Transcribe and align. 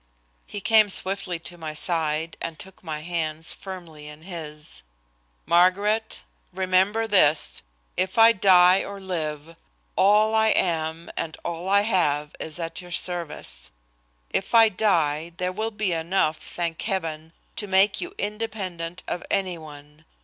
He 0.47 0.61
came 0.61 0.89
swiftly 0.89 1.37
to 1.41 1.59
my 1.59 1.75
side, 1.75 2.35
and 2.41 2.57
took 2.57 2.83
my 2.83 3.01
hands 3.01 3.53
firmly 3.53 4.07
in 4.07 4.23
his. 4.23 4.81
"Margaret, 5.45 6.23
remember 6.51 7.05
this, 7.05 7.61
if 7.95 8.17
I 8.17 8.31
die 8.31 8.83
or 8.83 8.99
live, 8.99 9.55
all 9.95 10.33
I 10.33 10.47
am 10.47 11.11
and 11.15 11.37
all 11.45 11.69
I 11.69 11.81
have 11.81 12.33
is 12.39 12.59
at 12.59 12.81
your 12.81 12.89
service. 12.89 13.69
If 14.31 14.55
I 14.55 14.69
die 14.69 15.33
there 15.37 15.51
will 15.51 15.69
be 15.69 15.91
enough, 15.93 16.37
thank 16.37 16.81
heaven, 16.81 17.31
to 17.57 17.67
make 17.67 18.01
you 18.01 18.15
independent 18.17 19.03
of 19.07 19.23
any 19.29 19.59
one. 19.59 20.05